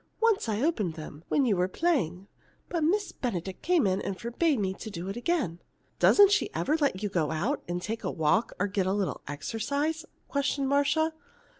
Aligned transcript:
Once 0.19 0.49
I 0.49 0.63
opened 0.63 0.95
them, 0.95 1.23
when 1.27 1.45
you 1.45 1.55
were 1.55 1.67
playing, 1.67 2.27
but 2.69 2.83
Miss 2.83 3.11
Benedict 3.11 3.61
came 3.61 3.85
in 3.85 3.99
just 3.99 4.01
then 4.01 4.11
and 4.13 4.19
forbade 4.19 4.59
me 4.59 4.73
to 4.73 4.89
do 4.89 5.09
it 5.09 5.15
again." 5.15 5.59
"Doesn't 5.99 6.31
she 6.31 6.51
ever 6.55 6.75
let 6.77 7.03
you 7.03 7.07
go 7.09 7.29
out 7.29 7.61
and 7.67 7.79
take 7.83 8.03
a 8.03 8.09
walk 8.09 8.51
or 8.59 8.65
get 8.65 8.87
a 8.87 8.93
little 8.93 9.21
exercise?" 9.27 10.03
questioned 10.27 10.67
Marcia. 10.67 11.13